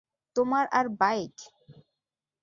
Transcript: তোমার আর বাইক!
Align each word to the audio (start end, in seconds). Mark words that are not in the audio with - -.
তোমার 0.35 0.65
আর 0.71 0.85
বাইক! 0.99 1.35